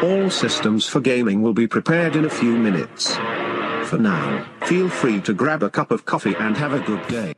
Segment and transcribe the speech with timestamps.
[0.00, 3.18] All systems for gaming will be prepared in a few minutes.
[3.86, 7.32] For now, feel free to grab a cup of coffee and have a good day.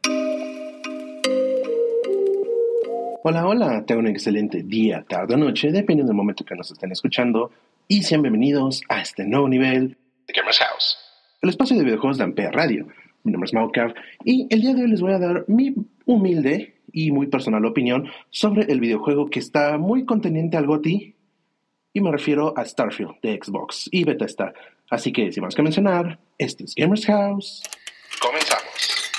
[3.25, 6.93] Hola, hola, tengan un excelente día, tarde o noche, dependiendo del momento que nos estén
[6.93, 7.51] escuchando,
[7.89, 9.97] y sean bienvenidos a este nuevo nivel
[10.27, 10.99] de Gamers House,
[11.41, 12.89] el espacio de videojuegos de Ampere Radio.
[13.25, 15.75] Mi nombre es Maucav y el día de hoy les voy a dar mi
[16.05, 21.15] humilde y muy personal opinión sobre el videojuego que está muy contendiente al GOTY,
[21.93, 24.53] y me refiero a Starfield de Xbox y Bethesda.
[24.91, 27.63] Así que, sin más que mencionar, este es Gamers House.
[28.21, 29.11] Comenzamos.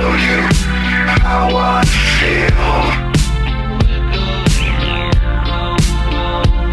[0.00, 0.40] you
[1.20, 1.84] how I
[2.16, 2.72] feel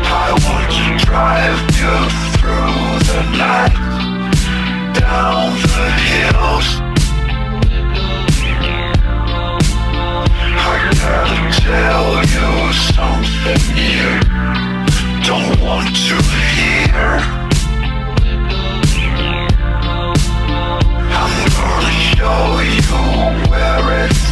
[0.03, 1.95] I want to drive you
[2.38, 3.75] through the night
[4.95, 6.67] Down the hills
[10.59, 14.38] I gotta tell you something you
[15.28, 16.16] don't want to
[16.56, 17.37] hear.
[22.18, 24.27] show you where it's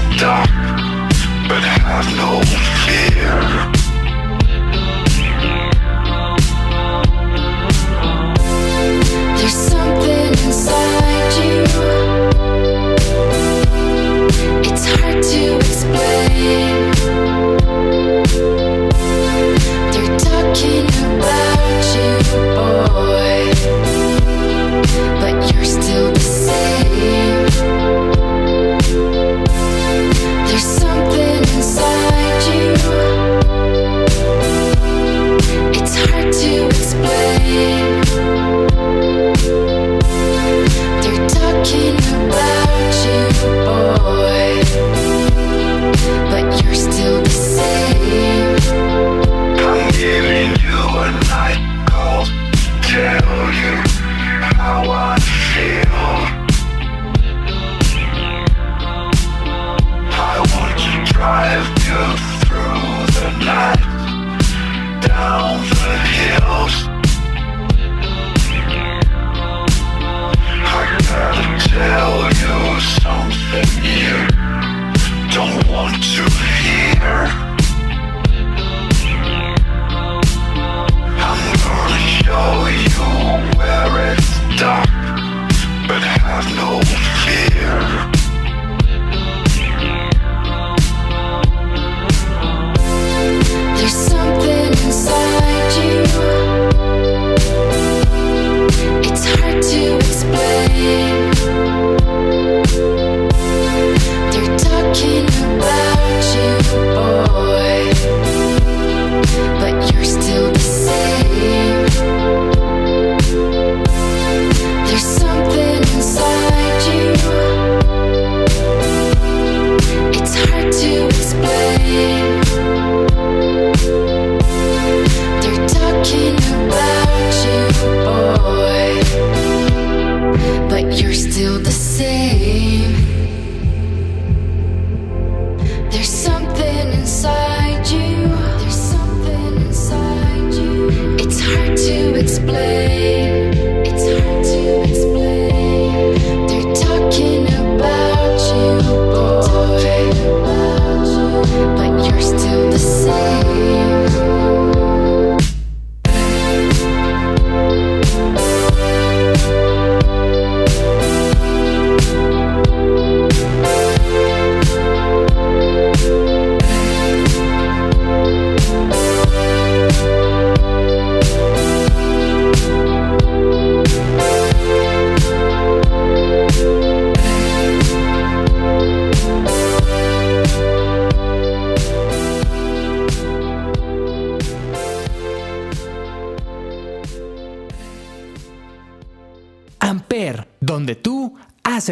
[65.01, 66.75] down the hills.
[70.67, 74.17] I gotta tell you something you
[75.33, 76.23] don't want to
[76.61, 77.55] hear.
[81.27, 83.05] I'm gonna show you
[83.57, 84.89] where it's dark
[85.87, 86.74] But have no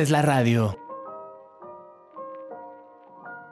[0.04, 0.78] haces la radio.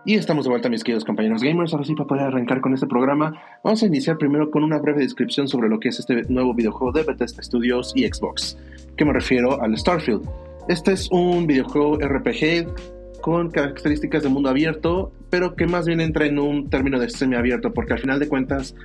[0.05, 1.73] Y estamos de vuelta, mis queridos compañeros gamers.
[1.73, 5.01] Ahora sí, para poder arrancar con este programa, vamos a iniciar primero con una breve
[5.01, 8.57] descripción sobre lo que es este nuevo videojuego de Bethesda Studios y Xbox,
[8.97, 10.27] que me refiero al Starfield.
[10.67, 16.25] Este es un videojuego RPG con características de mundo abierto, pero que más bien entra
[16.25, 18.75] en un término de semiabierto, porque al final de cuentas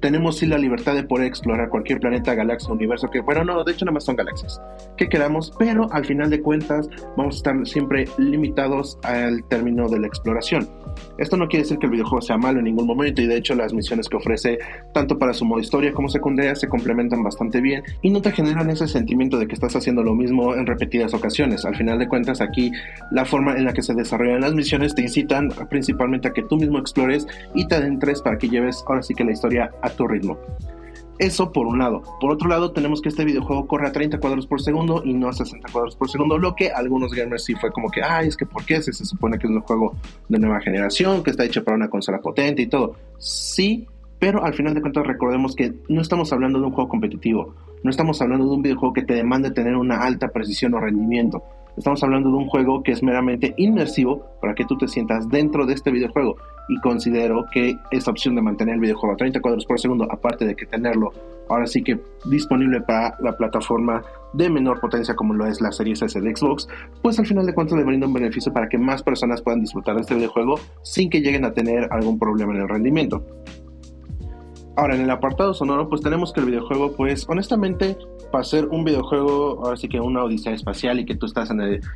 [0.00, 3.72] tenemos sí la libertad de poder explorar cualquier planeta, galaxia, universo, que bueno, no, de
[3.72, 4.60] hecho nada más son galaxias,
[4.96, 10.00] que queramos, pero al final de cuentas vamos a estar siempre limitados al término de
[10.00, 10.68] la exploración.
[11.18, 13.54] Esto no quiere decir que el videojuego sea malo en ningún momento y de hecho
[13.54, 14.58] las misiones que ofrece
[14.92, 18.70] tanto para su modo historia como secundaria se complementan bastante bien y no te generan
[18.70, 21.64] ese sentimiento de que estás haciendo lo mismo en repetidas ocasiones.
[21.64, 22.70] Al final de cuentas aquí
[23.10, 26.56] la forma en la que se desarrollan las misiones te incitan principalmente a que tú
[26.56, 30.06] mismo explores y te adentres para que lleves ahora sí que la historia a tu
[30.06, 30.38] ritmo.
[31.18, 32.02] Eso por un lado.
[32.20, 35.28] Por otro lado, tenemos que este videojuego corre a 30 cuadros por segundo y no
[35.28, 38.36] a 60 cuadros por segundo, lo que algunos gamers sí fue como que, ay, es
[38.36, 38.82] que ¿por qué?
[38.82, 39.94] Se, se supone que es un juego
[40.28, 42.96] de nueva generación, que está hecho para una consola potente y todo.
[43.18, 43.86] Sí,
[44.18, 47.90] pero al final de cuentas recordemos que no estamos hablando de un juego competitivo, no
[47.90, 51.42] estamos hablando de un videojuego que te demande tener una alta precisión o rendimiento.
[51.76, 55.66] Estamos hablando de un juego que es meramente inmersivo para que tú te sientas dentro
[55.66, 56.36] de este videojuego
[56.68, 60.46] y considero que esa opción de mantener el videojuego a 30 cuadros por segundo, aparte
[60.46, 61.12] de que tenerlo
[61.50, 64.02] ahora sí que disponible para la plataforma
[64.32, 66.66] de menor potencia como lo es la serie S de Xbox,
[67.02, 69.96] pues al final de cuentas le brinda un beneficio para que más personas puedan disfrutar
[69.96, 73.22] de este videojuego sin que lleguen a tener algún problema en el rendimiento.
[74.76, 77.96] Ahora, en el apartado sonoro, pues tenemos que el videojuego, pues honestamente,
[78.30, 81.50] para ser un videojuego, ahora sí que una odisea espacial y que tú estás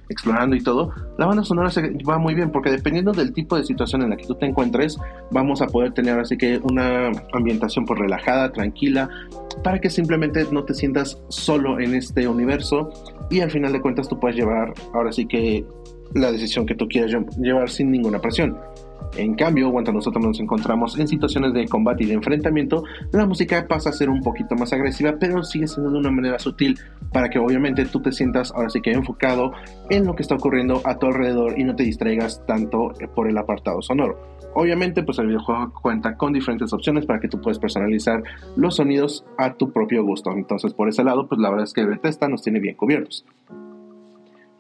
[0.09, 3.65] explorando y todo, la banda sonora se va muy bien porque dependiendo del tipo de
[3.65, 4.99] situación en la que tú te encuentres,
[5.31, 9.11] vamos a poder tener así que una ambientación pues relajada, tranquila,
[9.63, 12.91] para que simplemente no te sientas solo en este universo
[13.31, 15.67] y al final de cuentas tú puedes llevar ahora sí que
[16.15, 18.57] la decisión que tú quieras llevar sin ninguna presión.
[19.17, 23.67] En cambio, cuando nosotros nos encontramos en situaciones de combate y de enfrentamiento, la música
[23.67, 26.79] pasa a ser un poquito más agresiva, pero sigue siendo de una manera sutil
[27.13, 29.53] para que obviamente tú te sientas ahora sí que enfocado
[29.89, 33.37] en lo que está ocurriendo a tu alrededor y no te distraigas tanto por el
[33.37, 34.39] apartado sonoro.
[34.55, 38.23] Obviamente, pues el videojuego cuenta con diferentes opciones para que tú puedas personalizar
[38.57, 40.33] los sonidos a tu propio gusto.
[40.33, 43.25] Entonces, por ese lado, pues la verdad es que Bethesda nos tiene bien cubiertos.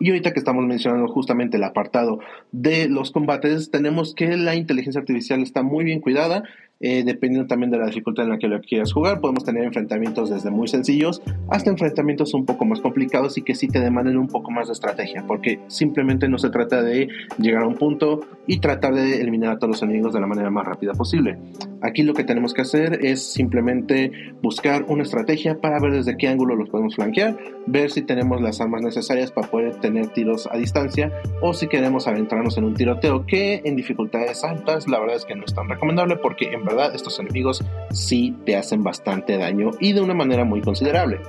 [0.00, 2.20] Y ahorita que estamos mencionando justamente el apartado
[2.52, 6.42] de los combates, tenemos que la inteligencia artificial está muy bien cuidada
[6.80, 10.30] eh, dependiendo también de la dificultad en la que lo quieras jugar, podemos tener enfrentamientos
[10.30, 14.28] desde muy sencillos hasta enfrentamientos un poco más complicados y que sí te demanden un
[14.28, 18.60] poco más de estrategia, porque simplemente no se trata de llegar a un punto y
[18.60, 21.38] tratar de eliminar a todos los enemigos de la manera más rápida posible.
[21.82, 24.12] Aquí lo que tenemos que hacer es simplemente
[24.42, 28.60] buscar una estrategia para ver desde qué ángulo los podemos flanquear, ver si tenemos las
[28.60, 33.26] armas necesarias para poder tener tiros a distancia o si queremos adentrarnos en un tiroteo
[33.26, 36.94] que en dificultades altas la verdad es que no es tan recomendable porque en verdad
[36.94, 41.20] estos enemigos sí te hacen bastante daño y de una manera muy considerable.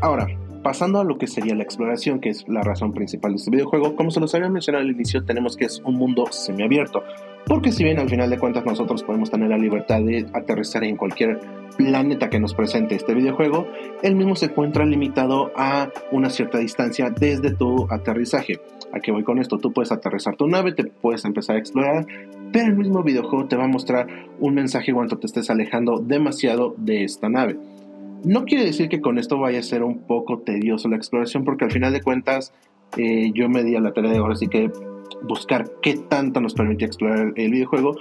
[0.00, 0.26] Ahora,
[0.64, 3.94] pasando a lo que sería la exploración, que es la razón principal de este videojuego,
[3.94, 7.04] como se los había mencionado al inicio, tenemos que es un mundo semiabierto.
[7.46, 10.96] Porque si bien al final de cuentas nosotros podemos tener la libertad de aterrizar en
[10.96, 11.38] cualquier
[11.76, 13.66] planeta que nos presente este videojuego,
[14.02, 18.58] el mismo se encuentra limitado a una cierta distancia desde tu aterrizaje.
[18.92, 19.58] ¿A qué voy con esto?
[19.58, 22.06] Tú puedes aterrizar tu nave, te puedes empezar a explorar,
[22.54, 24.06] pero el mismo videojuego te va a mostrar
[24.38, 27.58] un mensaje cuando te estés alejando demasiado de esta nave.
[28.22, 31.64] No quiere decir que con esto vaya a ser un poco tedioso la exploración, porque
[31.64, 32.54] al final de cuentas
[32.96, 34.70] eh, yo me di a la tarea de ahora sí que
[35.24, 37.96] buscar qué tanto nos permite explorar el videojuego.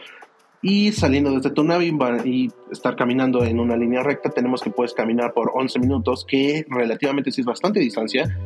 [0.62, 1.92] Y saliendo desde tu nave
[2.24, 6.64] y estar caminando en una línea recta, tenemos que puedes caminar por 11 minutos, que
[6.70, 8.38] relativamente sí es bastante distancia,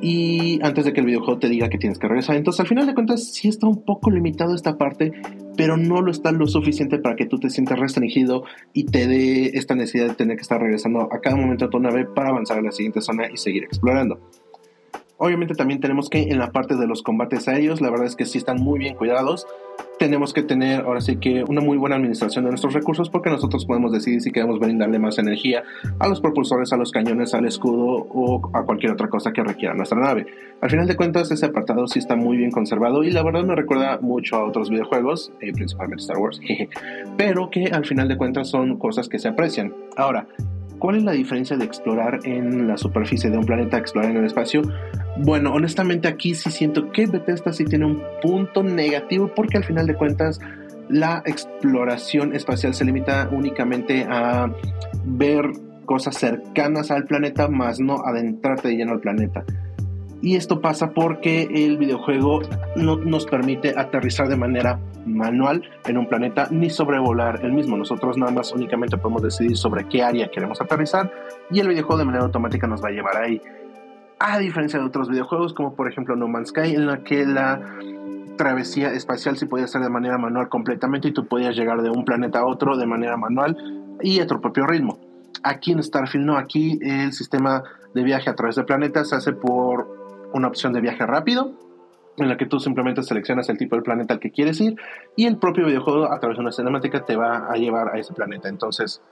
[0.00, 2.36] y antes de que el videojuego te diga que tienes que regresar.
[2.36, 5.12] Entonces, al final de cuentas, sí está un poco limitado esta parte,
[5.56, 9.52] pero no lo está lo suficiente para que tú te sientas restringido y te dé
[9.54, 12.58] esta necesidad de tener que estar regresando a cada momento a tu nave para avanzar
[12.58, 14.20] a la siguiente zona y seguir explorando.
[15.18, 18.26] Obviamente también tenemos que en la parte de los combates aéreos, la verdad es que
[18.26, 19.46] sí están muy bien cuidados.
[19.98, 23.64] Tenemos que tener ahora sí que una muy buena administración de nuestros recursos porque nosotros
[23.64, 25.64] podemos decidir si queremos brindarle más energía
[25.98, 29.74] a los propulsores, a los cañones, al escudo o a cualquier otra cosa que requiera
[29.74, 30.26] nuestra nave.
[30.60, 33.54] Al final de cuentas ese apartado sí está muy bien conservado y la verdad me
[33.54, 36.40] recuerda mucho a otros videojuegos, eh, principalmente Star Wars,
[37.16, 39.72] pero que al final de cuentas son cosas que se aprecian.
[39.96, 40.26] Ahora,
[40.78, 44.18] ¿Cuál es la diferencia de explorar en la superficie de un planeta a explorar en
[44.18, 44.62] el espacio?
[45.18, 49.86] Bueno, honestamente aquí sí siento que Bethesda sí tiene un punto negativo porque al final
[49.86, 50.38] de cuentas
[50.88, 54.50] la exploración espacial se limita únicamente a
[55.04, 55.50] ver
[55.84, 59.44] cosas cercanas al planeta, más no adentrarte de lleno al planeta.
[60.22, 62.40] Y esto pasa porque el videojuego
[62.76, 67.76] no nos permite aterrizar de manera manual en un planeta ni sobrevolar el mismo.
[67.76, 71.12] Nosotros nada más únicamente podemos decidir sobre qué área queremos aterrizar
[71.50, 73.40] y el videojuego de manera automática nos va a llevar ahí.
[74.18, 77.60] A diferencia de otros videojuegos como por ejemplo No Man's Sky en la que la
[78.36, 82.04] travesía espacial sí podía ser de manera manual completamente y tú podías llegar de un
[82.04, 83.56] planeta a otro de manera manual
[84.02, 84.98] y a tu propio ritmo.
[85.42, 87.62] Aquí en Starfield no, aquí el sistema
[87.94, 89.95] de viaje a través de planetas se hace por
[90.32, 91.52] una opción de viaje rápido,
[92.16, 94.76] en la que tú simplemente seleccionas el tipo de planeta al que quieres ir
[95.16, 98.14] y el propio videojuego a través de una cinemática te va a llevar a ese
[98.14, 98.48] planeta.
[98.48, 99.02] Entonces,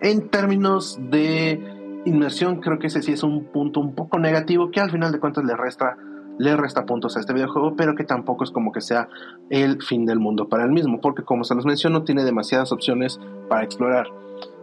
[0.00, 4.80] en términos de inmersión, creo que ese sí es un punto un poco negativo que
[4.80, 5.96] al final de cuentas le resta
[6.38, 9.08] le resta puntos a este videojuego, pero que tampoco es como que sea
[9.48, 13.18] el fin del mundo para el mismo, porque como se los menciono, tiene demasiadas opciones
[13.48, 14.06] para explorar.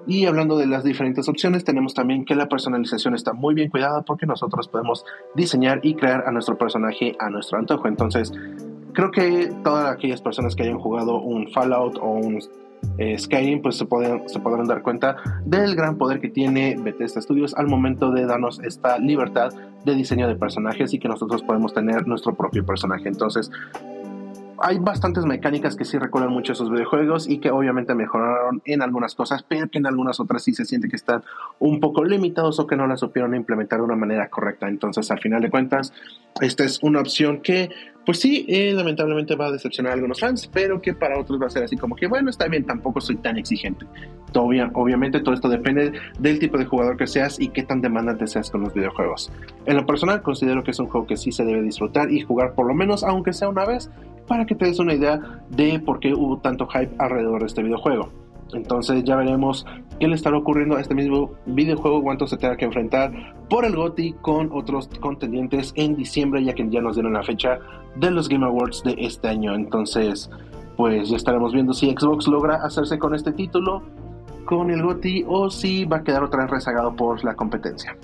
[0.05, 4.01] Y hablando de las diferentes opciones, tenemos también que la personalización está muy bien cuidada
[4.01, 5.05] porque nosotros podemos
[5.35, 7.87] diseñar y crear a nuestro personaje a nuestro antojo.
[7.87, 8.31] Entonces,
[8.93, 12.39] creo que todas aquellas personas que hayan jugado un Fallout o un
[12.97, 17.21] eh, Skyrim, pues se, pueden, se podrán dar cuenta del gran poder que tiene Bethesda
[17.21, 19.53] Studios al momento de darnos esta libertad
[19.85, 23.07] de diseño de personajes y que nosotros podemos tener nuestro propio personaje.
[23.07, 23.49] Entonces,
[24.65, 29.13] hay bastantes mecánicas que sí recuerdan mucho esos videojuegos y que obviamente mejoraron en algunas
[29.13, 31.21] cosas, pero que en algunas otras sí se siente que están
[31.59, 34.69] un poco limitados o que no las supieron implementar de una manera correcta.
[34.69, 35.91] Entonces, al final de cuentas,
[36.39, 37.71] esta es una opción que
[38.05, 41.47] pues sí, eh, lamentablemente va a decepcionar a algunos fans, pero que para otros va
[41.47, 43.85] a ser así como que, bueno, está bien, tampoco soy tan exigente.
[44.31, 48.27] Todavía, obviamente todo esto depende del tipo de jugador que seas y qué tan demandante
[48.27, 49.31] seas con los videojuegos.
[49.65, 52.53] En lo personal, considero que es un juego que sí se debe disfrutar y jugar
[52.55, 53.89] por lo menos, aunque sea una vez,
[54.27, 57.63] para que te des una idea de por qué hubo tanto hype alrededor de este
[57.63, 58.09] videojuego.
[58.53, 59.65] Entonces ya veremos
[59.99, 63.11] qué le estará ocurriendo a este mismo videojuego, cuánto se tenga que enfrentar
[63.49, 67.59] por el GOTI con otros contendientes en diciembre, ya que ya nos dieron la fecha
[67.95, 69.55] de los Game Awards de este año.
[69.55, 70.29] Entonces,
[70.77, 73.83] pues ya estaremos viendo si Xbox logra hacerse con este título,
[74.45, 77.95] con el GOTI, o si va a quedar otra vez rezagado por la competencia.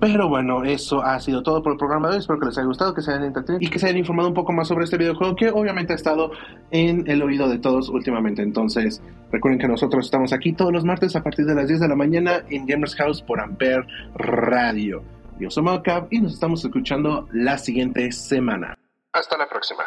[0.00, 2.20] Pero bueno, eso ha sido todo por el programa de hoy.
[2.20, 4.34] Espero que les haya gustado, que se hayan entretenido y que se hayan informado un
[4.34, 6.32] poco más sobre este videojuego que obviamente ha estado
[6.70, 8.42] en el oído de todos últimamente.
[8.42, 11.88] Entonces, recuerden que nosotros estamos aquí todos los martes a partir de las 10 de
[11.88, 13.86] la mañana en Gamers House por Ampere
[14.16, 15.02] Radio.
[15.38, 18.76] Yo soy Malcap y nos estamos escuchando la siguiente semana.
[19.12, 19.84] Hasta la próxima.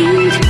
[0.00, 0.49] 一场